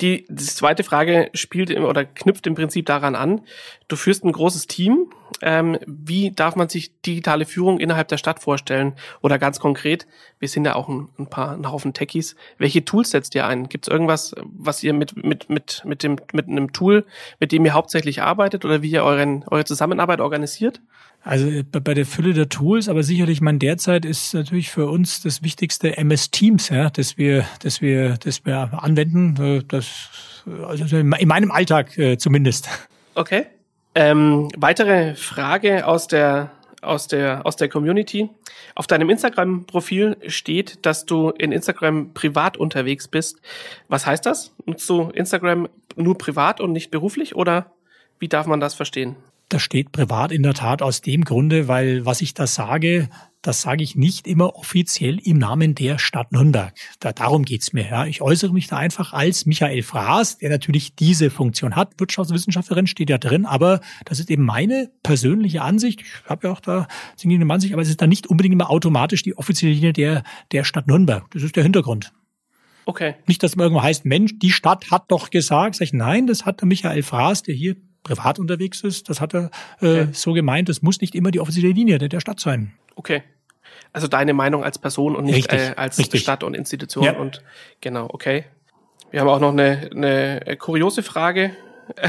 [0.00, 3.42] Die, die zweite Frage spielt oder knüpft im Prinzip daran an.
[3.88, 5.12] Du führst ein großes Team.
[5.42, 8.94] Ähm, wie darf man sich digitale Führung innerhalb der Stadt vorstellen?
[9.22, 10.06] Oder ganz konkret,
[10.40, 12.34] wir sind ja auch ein, ein paar ein Haufen Techies.
[12.58, 13.68] Welche Tools setzt ihr ein?
[13.68, 17.06] Gibt es irgendwas, was ihr mit mit mit mit dem mit einem Tool,
[17.38, 20.80] mit dem ihr hauptsächlich arbeitet oder wie ihr euren eure Zusammenarbeit organisiert?
[21.22, 25.22] Also äh, bei der Fülle der Tools, aber sicherlich mein derzeit ist natürlich für uns
[25.22, 29.36] das wichtigste MS Teams, ja, dass wir, dass wir, dass wir anwenden.
[29.40, 30.10] Äh, das
[30.66, 32.68] also in meinem Alltag äh, zumindest.
[33.14, 33.46] Okay.
[33.98, 36.50] Ähm, weitere Frage aus der
[36.82, 38.28] aus der aus der Community.
[38.74, 43.40] Auf deinem Instagram-Profil steht, dass du in Instagram privat unterwegs bist.
[43.88, 44.54] Was heißt das?
[44.66, 47.72] Nutzt du Instagram nur privat und nicht beruflich oder
[48.18, 49.16] wie darf man das verstehen?
[49.48, 53.08] Das steht privat in der Tat aus dem Grunde, weil was ich da sage,
[53.46, 56.74] das sage ich nicht immer offiziell im Namen der Stadt Nürnberg.
[56.98, 57.86] Da, darum geht's mir.
[57.88, 58.04] Ja.
[58.06, 61.92] Ich äußere mich da einfach als Michael Fraß, der natürlich diese Funktion hat.
[61.98, 66.00] Wirtschaftswissenschaftlerin steht ja drin, aber das ist eben meine persönliche Ansicht.
[66.00, 66.88] Ich habe ja auch da
[67.22, 70.64] eine Ansicht, aber es ist dann nicht unbedingt immer automatisch die offizielle Linie der, der
[70.64, 71.30] Stadt Nürnberg.
[71.30, 72.12] Das ist der Hintergrund.
[72.84, 73.14] Okay.
[73.26, 75.76] Nicht, dass man irgendwo heißt, Mensch, die Stadt hat doch gesagt.
[75.76, 79.08] Sag ich, nein, das hat der Michael Fraß, der hier privat unterwegs ist.
[79.08, 80.08] Das hat er äh, okay.
[80.12, 80.68] so gemeint.
[80.68, 82.72] Das muss nicht immer die offizielle Linie der, der Stadt sein.
[82.96, 83.22] Okay.
[83.92, 86.20] Also deine Meinung als Person und nicht richtig, äh, als richtig.
[86.22, 87.12] Stadt und Institution ja.
[87.16, 87.42] und
[87.80, 88.44] genau, okay.
[89.10, 91.56] Wir haben auch noch eine, eine kuriose Frage.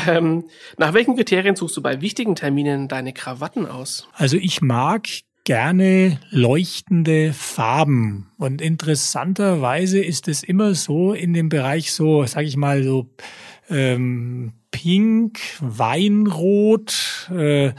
[0.08, 0.46] Ähm,
[0.78, 4.08] nach welchen Kriterien suchst du bei wichtigen Terminen deine Krawatten aus?
[4.14, 5.08] Also ich mag
[5.44, 8.30] gerne leuchtende Farben.
[8.38, 13.10] Und interessanterweise ist es immer so in dem Bereich so, sag ich mal, so
[13.70, 17.72] ähm, pink, Weinrot, äh,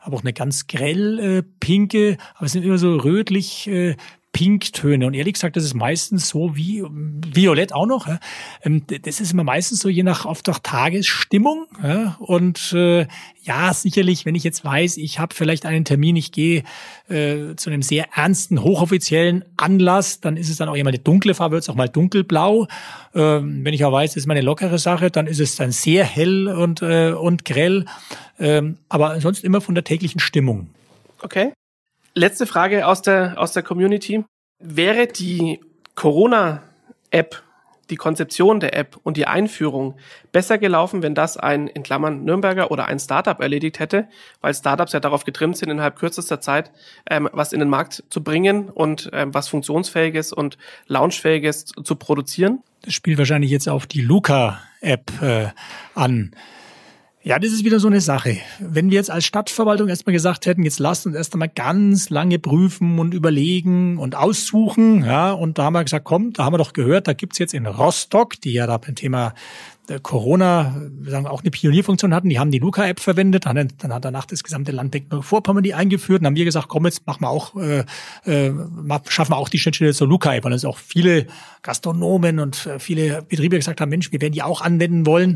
[0.00, 3.96] aber auch eine ganz grell äh, pinke, aber es sind immer so rötlich äh,
[4.32, 5.06] Pinktöne.
[5.06, 8.06] Und ehrlich gesagt, das ist meistens so wie Violett auch noch.
[8.06, 8.20] Ja.
[8.62, 11.66] Ähm, das ist immer meistens so je nach auf der Tagesstimmung.
[11.82, 12.16] Ja.
[12.20, 13.06] Und äh,
[13.42, 16.62] ja, sicherlich, wenn ich jetzt weiß, ich habe vielleicht einen Termin, ich gehe
[17.08, 21.34] äh, zu einem sehr ernsten, hochoffiziellen Anlass, dann ist es dann auch immer eine dunkle
[21.34, 22.68] Farbe, wird es auch mal dunkelblau.
[23.14, 25.72] Ähm, wenn ich auch weiß, das ist mal eine lockere Sache, dann ist es dann
[25.72, 27.84] sehr hell und, äh, und grell.
[28.38, 30.70] Ähm, aber sonst immer von der täglichen Stimmung.
[31.22, 31.52] Okay.
[32.14, 34.24] Letzte Frage aus der, aus der Community.
[34.58, 35.60] Wäre die
[35.94, 37.42] Corona-App,
[37.88, 39.94] die Konzeption der App und die Einführung
[40.32, 44.08] besser gelaufen, wenn das ein, in Klammern, Nürnberger oder ein Startup erledigt hätte?
[44.40, 46.72] Weil Startups ja darauf getrimmt sind, innerhalb kürzester Zeit
[47.08, 52.62] ähm, was in den Markt zu bringen und ähm, was funktionsfähiges und launchfähiges zu produzieren?
[52.82, 55.48] Das spielt wahrscheinlich jetzt auf die Luca-App äh,
[55.94, 56.32] an.
[57.22, 58.38] Ja, das ist wieder so eine Sache.
[58.60, 62.38] Wenn wir jetzt als Stadtverwaltung erstmal gesagt hätten, jetzt lasst uns erst einmal ganz lange
[62.38, 66.58] prüfen und überlegen und aussuchen, ja, und da haben wir gesagt, komm, da haben wir
[66.58, 69.34] doch gehört, da gibt's jetzt in Rostock, die ja da beim Thema
[69.98, 72.28] Corona sagen wir, auch eine Pionierfunktion hatten.
[72.28, 76.20] Die haben die Luca-App verwendet, dann, dann hat danach das gesamte Land Mecklenburg-Vorpommern die eingeführt.
[76.22, 77.84] Dann haben wir gesagt, komm, jetzt machen wir auch, äh,
[78.24, 78.52] äh,
[79.08, 81.26] schaffen wir auch die Schnittstelle zur Luca-App, weil es auch viele
[81.62, 85.34] Gastronomen und äh, viele Betriebe gesagt haben, Mensch, wir werden die auch anwenden wollen.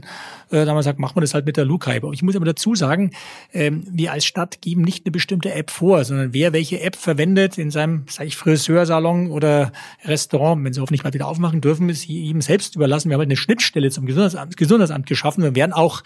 [0.50, 2.04] Äh, dann haben wir gesagt, machen wir das halt mit der Luca-App.
[2.12, 3.10] Ich muss aber dazu sagen,
[3.52, 7.58] äh, wir als Stadt geben nicht eine bestimmte App vor, sondern wer welche App verwendet
[7.58, 9.72] in seinem, sag ich, Friseursalon oder
[10.04, 13.08] Restaurant, wenn sie hoffentlich mal wieder aufmachen dürfen, ist ihm selbst überlassen.
[13.08, 15.42] Wir haben halt eine Schnittstelle zum Gesundheitsamt Gesundheitsamt geschaffen.
[15.42, 16.02] Wir werden auch,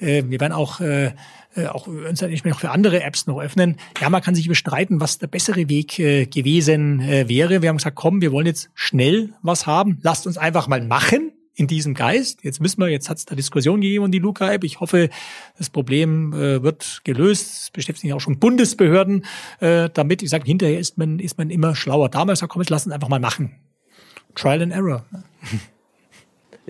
[0.00, 1.12] äh, wir werden auch äh,
[1.56, 3.76] äh auch uns natürlich auch für andere Apps noch öffnen.
[4.00, 7.62] Ja, man kann sich bestreiten, was der bessere Weg äh, gewesen äh, wäre.
[7.62, 9.98] Wir haben gesagt, komm, wir wollen jetzt schnell was haben.
[10.02, 12.42] Lasst uns einfach mal machen in diesem Geist.
[12.42, 14.64] Jetzt müssen wir, jetzt hat es da Diskussion gegeben um die Luca-App.
[14.64, 15.10] Ich hoffe,
[15.58, 17.64] das Problem äh, wird gelöst.
[17.64, 19.26] Es beschäftigen auch schon Bundesbehörden
[19.60, 20.22] äh, damit.
[20.22, 22.08] Ich sage, hinterher ist man, ist man immer schlauer.
[22.08, 23.56] Damals sagt, komm, jetzt lass uns einfach mal machen.
[24.34, 25.04] Trial and Error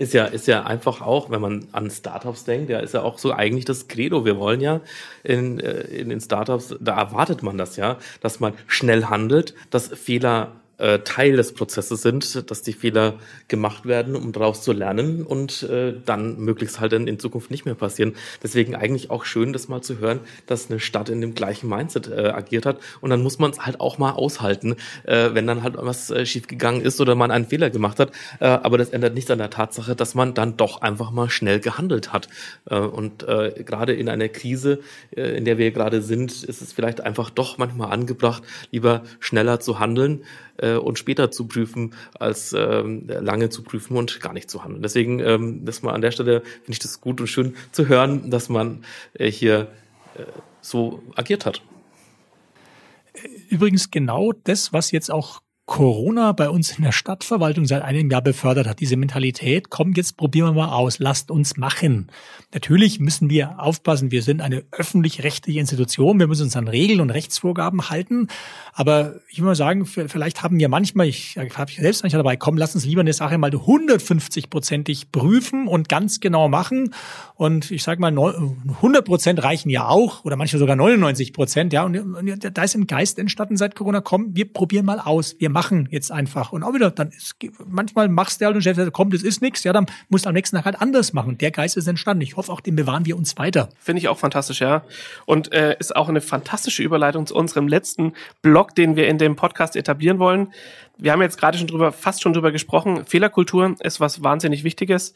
[0.01, 3.19] ist ja, ist ja einfach auch, wenn man an Startups denkt, ja, ist ja auch
[3.19, 4.25] so eigentlich das Credo.
[4.25, 4.81] Wir wollen ja
[5.23, 9.89] in, äh, in den Startups, da erwartet man das ja, dass man schnell handelt, dass
[9.89, 13.13] Fehler äh, Teil des Prozesses sind, dass die Fehler
[13.47, 17.65] gemacht werden, um daraus zu lernen und äh, dann möglichst halt in, in Zukunft nicht
[17.65, 18.15] mehr passieren.
[18.41, 22.07] Deswegen eigentlich auch schön, das mal zu hören, dass eine Stadt in dem gleichen Mindset
[22.07, 22.79] äh, agiert hat.
[22.99, 26.25] Und dann muss man es halt auch mal aushalten, äh, wenn dann halt was äh,
[26.25, 28.11] schiefgegangen ist oder man einen Fehler gemacht hat.
[28.39, 31.59] Äh, aber das ändert nichts an der Tatsache, dass man dann doch einfach mal schnell
[31.59, 32.27] gehandelt hat.
[32.69, 34.79] Äh, und äh, gerade in einer Krise,
[35.11, 39.79] in der wir gerade sind, ist es vielleicht einfach doch manchmal angebracht, lieber schneller zu
[39.79, 40.23] handeln
[40.61, 44.81] äh, und später zu prüfen, als ähm, lange zu prüfen und gar nicht zu handeln.
[44.81, 48.29] Deswegen, ähm, das mal an der Stelle finde ich das gut und schön zu hören,
[48.29, 49.71] dass man äh, hier
[50.15, 50.23] äh,
[50.61, 51.61] so agiert hat.
[53.49, 58.21] Übrigens genau das, was jetzt auch Corona bei uns in der Stadtverwaltung seit einem Jahr
[58.21, 58.81] befördert hat.
[58.81, 62.07] Diese Mentalität, komm, jetzt probieren wir mal aus, lasst uns machen.
[62.53, 67.09] Natürlich müssen wir aufpassen, wir sind eine öffentlich-rechtliche Institution, wir müssen uns an Regeln und
[67.09, 68.27] Rechtsvorgaben halten.
[68.73, 72.57] Aber ich will mal sagen, vielleicht haben wir manchmal, ich habe selbst manchmal dabei, komm,
[72.57, 76.93] lass uns lieber eine Sache mal 150-prozentig prüfen und ganz genau machen.
[77.35, 81.83] Und ich sage mal, 100 Prozent reichen ja auch, oder manchmal sogar 99 Prozent, ja.
[81.83, 81.95] Und
[82.51, 86.11] da ist ein Geist entstanden seit Corona, komm, wir probieren mal aus, wir machen jetzt
[86.11, 86.51] einfach.
[86.51, 87.35] Und auch wieder, dann ist,
[87.65, 90.29] manchmal machst du halt und Chef sagt, komm, das ist nichts, ja, dann musst du
[90.29, 91.37] am nächsten Tag halt anders machen.
[91.37, 92.21] Der Geist ist entstanden.
[92.21, 93.69] Ich hoffe auch, den bewahren wir uns weiter.
[93.79, 94.83] Finde ich auch fantastisch, ja.
[95.25, 99.35] Und äh, ist auch eine fantastische Überleitung zu unserem letzten Blog, den wir in dem
[99.35, 100.53] Podcast etablieren wollen.
[100.97, 103.05] Wir haben jetzt gerade schon drüber, fast schon drüber gesprochen.
[103.05, 105.15] Fehlerkultur ist was wahnsinnig Wichtiges.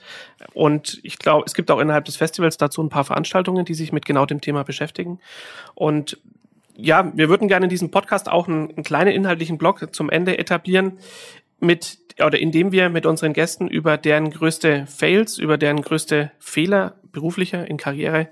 [0.53, 3.91] Und ich glaube, es gibt auch innerhalb des Festivals dazu ein paar Veranstaltungen, die sich
[3.91, 5.19] mit genau dem Thema beschäftigen.
[5.75, 6.17] Und
[6.77, 10.37] ja, wir würden gerne in diesem Podcast auch einen, einen kleinen inhaltlichen Blog zum Ende
[10.37, 10.99] etablieren,
[11.65, 16.95] mit oder indem wir mit unseren Gästen über deren größte Fails, über deren größte Fehler
[17.11, 18.27] beruflicher, in Karriere,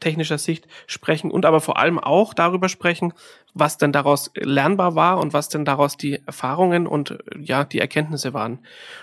[0.00, 3.12] technischer Sicht sprechen und aber vor allem auch darüber sprechen,
[3.52, 8.32] was denn daraus lernbar war und was denn daraus die Erfahrungen und ja, die Erkenntnisse
[8.34, 8.60] waren.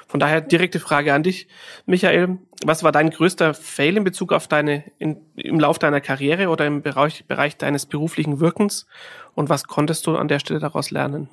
[0.08, 1.48] Von daher direkte Frage an dich,
[1.86, 2.38] Michael.
[2.64, 6.66] Was war dein größter Fail in Bezug auf deine, in, im Lauf deiner Karriere oder
[6.66, 8.88] im Bereich, Bereich deines beruflichen Wirkens?
[9.34, 11.30] Und was konntest du an der Stelle daraus lernen?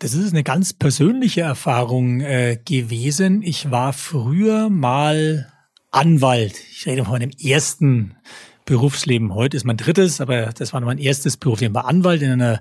[0.00, 3.42] Das ist eine ganz persönliche Erfahrung äh, gewesen.
[3.42, 5.52] Ich war früher mal
[5.90, 6.54] Anwalt.
[6.70, 8.14] Ich rede von meinem ersten
[8.64, 9.34] Berufsleben.
[9.34, 11.74] Heute ist mein drittes, aber das war mein erstes Berufsleben.
[11.74, 12.60] Ich war Anwalt in einer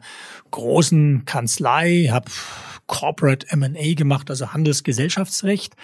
[0.50, 2.32] großen Kanzlei, habe
[2.88, 5.76] Corporate M&A gemacht, also Handelsgesellschaftsrecht.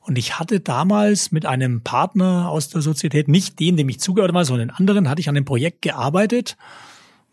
[0.00, 4.34] Und ich hatte damals mit einem Partner aus der Sozietät, nicht den, dem ich zugehört
[4.34, 6.56] war, sondern den anderen, hatte ich an einem Projekt gearbeitet,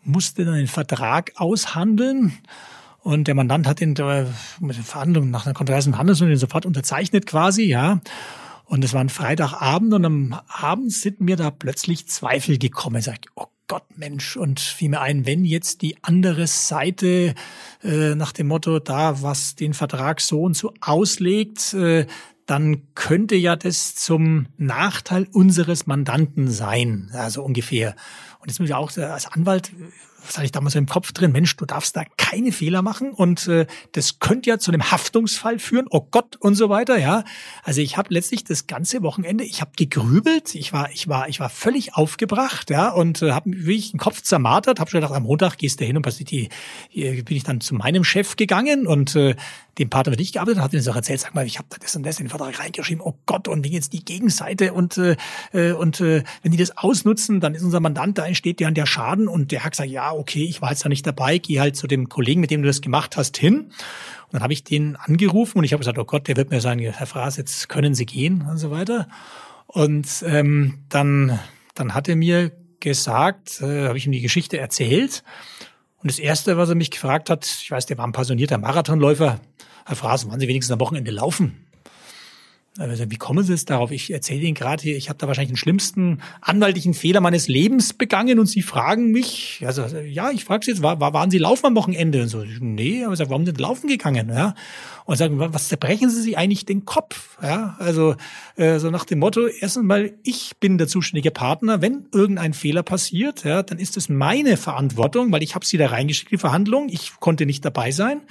[0.04, 2.38] musste dann den Vertrag aushandeln
[3.02, 4.26] und der Mandant hat den äh,
[4.60, 8.00] mit den Verhandlungen nach einer Konferenz im Handelsunion sofort unterzeichnet quasi, ja.
[8.64, 12.96] Und es war ein Freitagabend und am Abend sind mir da plötzlich Zweifel gekommen.
[12.96, 17.34] Ich sag, oh Gott, Mensch, und fiel mir ein, wenn jetzt die andere Seite
[17.82, 22.06] äh, nach dem Motto da, was den Vertrag so und so auslegt, äh,
[22.46, 27.94] dann könnte ja das zum Nachteil unseres Mandanten sein, also ungefähr.
[28.40, 29.72] Und jetzt muss ich auch als Anwalt
[30.26, 33.46] was hatte ich damals im Kopf drin, Mensch, du darfst da keine Fehler machen und
[33.48, 37.24] äh, das könnte ja zu einem Haftungsfall führen, oh Gott und so weiter, ja.
[37.62, 41.40] Also ich habe letztlich das ganze Wochenende, ich habe gegrübelt, ich war ich war ich
[41.40, 45.24] war völlig aufgebracht, ja, und äh, habe wirklich den Kopf zermartert, habe schon gedacht, am
[45.24, 46.48] Montag gehst du hin und die,
[46.94, 49.34] die, bin ich dann zu meinem Chef gegangen und äh,
[49.78, 51.68] dem Partner, mit dem ich gearbeitet habe, hat mir das erzählt, sag mal, ich habe
[51.70, 54.72] da das und das in den Vertrag reingeschrieben, oh Gott, und wenn jetzt die Gegenseite
[54.72, 55.16] und äh,
[55.52, 58.86] äh und äh, wenn die das ausnutzen, dann ist unser Mandant, da entsteht ja der
[58.86, 61.76] Schaden und der hat gesagt, ja, okay, ich war jetzt da nicht dabei, geh halt
[61.76, 63.60] zu dem Kollegen, mit dem du das gemacht hast, hin.
[63.60, 66.60] Und dann habe ich den angerufen und ich habe gesagt, oh Gott, der wird mir
[66.60, 69.08] sagen, Herr Fraß, jetzt können Sie gehen und so weiter.
[69.66, 71.38] Und ähm, dann,
[71.74, 75.22] dann hat er mir gesagt, äh, habe ich ihm die Geschichte erzählt.
[75.98, 79.40] Und das Erste, was er mich gefragt hat, ich weiß, der war ein passionierter Marathonläufer,
[79.86, 81.66] Herr Fraß, wollen Sie wenigstens am Wochenende laufen?
[82.78, 83.90] Also, wie kommen Sie jetzt darauf?
[83.90, 87.92] Ich erzähle Ihnen gerade hier, ich habe da wahrscheinlich den schlimmsten anwaltlichen Fehler meines Lebens
[87.92, 91.66] begangen und Sie fragen mich, also ja, ich frage Sie jetzt, war, waren Sie laufen
[91.66, 92.22] am Wochenende?
[92.22, 94.30] Und so, nee, aber ich sag, warum sind Sie laufen gegangen?
[94.30, 94.54] Ja?
[95.04, 97.36] Und sagen, was zerbrechen Sie sich eigentlich den Kopf?
[97.42, 98.16] Ja, also
[98.56, 102.82] äh, so nach dem Motto, erstens mal, ich bin der zuständige Partner, wenn irgendein Fehler
[102.82, 106.88] passiert, ja, dann ist es meine Verantwortung, weil ich habe Sie da reingeschickt, die Verhandlung,
[106.88, 108.22] ich konnte nicht dabei sein.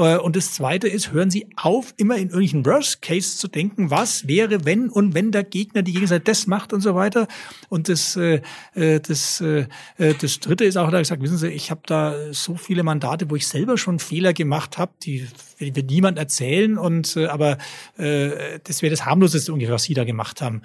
[0.00, 3.90] Äh, und das Zweite ist, hören Sie auf, immer in irgendwelchen Worst Case zu denken,
[3.90, 7.28] was wäre, wenn und wenn der Gegner die Gegenseite das macht und so weiter.
[7.68, 8.40] Und das, äh,
[8.74, 9.66] äh das, äh,
[9.98, 13.30] äh, das Dritte ist auch, da gesagt, wissen Sie, ich habe da so viele Mandate,
[13.30, 16.78] wo ich selber schon Fehler gemacht habe, die wird niemand erzählen.
[16.78, 17.58] Und äh, aber
[17.98, 20.62] äh, das wäre das harmloseste ungefähr, was Sie da gemacht haben.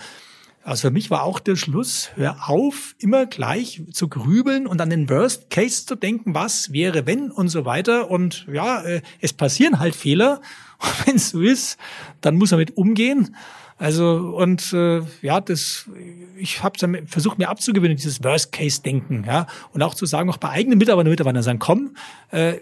[0.65, 4.89] Also für mich war auch der Schluss, hör auf, immer gleich zu grübeln und an
[4.89, 8.09] den Worst Case zu denken, was wäre, wenn und so weiter.
[8.09, 10.41] Und ja, äh, es passieren halt Fehler.
[10.79, 11.77] Und wenn es so ist,
[12.19, 13.35] dann muss er mit umgehen.
[13.77, 15.89] Also und äh, ja, das
[16.37, 20.37] ich habe versucht mir abzugewöhnen dieses Worst Case Denken, ja, und auch zu sagen, auch
[20.37, 21.95] bei eigenen Mitarbeitern, Mitarbeitern sagen, komm,
[22.31, 22.55] äh,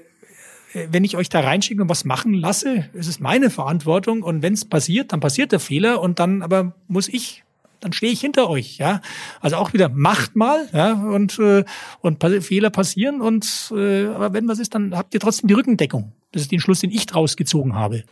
[0.73, 4.53] wenn ich euch da reinschicke und was machen lasse, ist es meine Verantwortung und wenn
[4.53, 7.43] es passiert, dann passiert der Fehler und dann aber muss ich
[7.83, 9.01] dann stehe ich hinter euch, ja.
[9.41, 11.63] Also auch wieder macht mal, ja, und äh,
[12.01, 16.13] und Fehler passieren und äh, aber wenn was ist, dann habt ihr trotzdem die Rückendeckung.
[16.31, 18.03] Das ist den Schluss, den ich draus gezogen habe.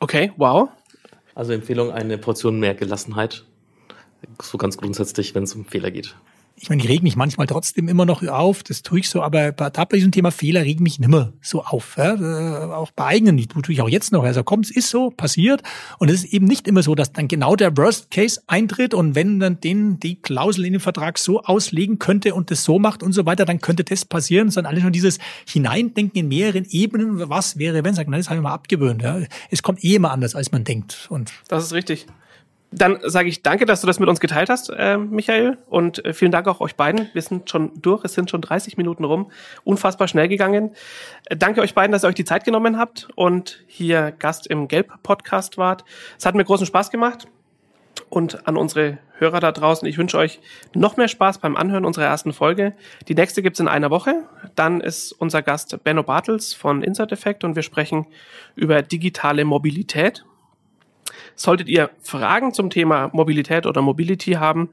[0.00, 0.68] Okay, wow.
[1.34, 3.44] Also Empfehlung eine Portion mehr Gelassenheit,
[4.42, 6.16] so ganz grundsätzlich, wenn es um Fehler geht
[6.60, 9.52] ich meine, ich reg mich manchmal trotzdem immer noch auf, das tue ich so, aber
[9.52, 11.96] da bei diesem Thema Fehler reg mich nimmer so auf.
[11.96, 12.14] Ja?
[12.14, 14.24] Äh, auch bei eigenen, die tue ich auch jetzt noch.
[14.24, 15.62] Also komm, es ist so, passiert.
[15.98, 19.14] Und es ist eben nicht immer so, dass dann genau der Worst Case eintritt und
[19.14, 23.02] wenn dann den die Klausel in den Vertrag so auslegen könnte und das so macht
[23.02, 27.28] und so weiter, dann könnte das passieren, sondern alles nur dieses Hineindenken in mehreren Ebenen,
[27.28, 29.02] was wäre, wenn, sagt, nein, das habe ich mal abgewöhnt.
[29.02, 29.20] Ja?
[29.50, 31.06] Es kommt eh immer anders, als man denkt.
[31.10, 32.06] Und das ist richtig.
[32.70, 35.56] Dann sage ich danke, dass du das mit uns geteilt hast, äh, Michael.
[35.70, 37.08] Und äh, vielen Dank auch euch beiden.
[37.14, 39.30] Wir sind schon durch, es sind schon 30 Minuten rum.
[39.64, 40.72] Unfassbar schnell gegangen.
[41.26, 44.68] Äh, danke euch beiden, dass ihr euch die Zeit genommen habt und hier Gast im
[44.68, 45.84] Gelb-Podcast wart.
[46.18, 47.26] Es hat mir großen Spaß gemacht.
[48.10, 50.40] Und an unsere Hörer da draußen, ich wünsche euch
[50.74, 52.74] noch mehr Spaß beim Anhören unserer ersten Folge.
[53.08, 54.28] Die nächste gibt's in einer Woche.
[54.54, 58.06] Dann ist unser Gast Benno Bartels von Insert Effect und wir sprechen
[58.54, 60.24] über digitale Mobilität.
[61.38, 64.70] Solltet ihr Fragen zum Thema Mobilität oder Mobility haben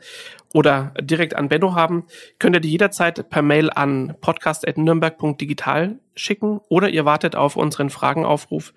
[0.52, 2.06] oder direkt an Benno haben,
[2.40, 8.74] könnt ihr die jederzeit per Mail an podcast.nürnberg.digital schicken oder ihr wartet auf unseren Fragenaufruf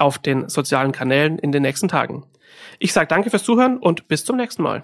[0.00, 2.24] auf den sozialen Kanälen in den nächsten Tagen.
[2.80, 4.82] Ich sage danke fürs Zuhören und bis zum nächsten Mal.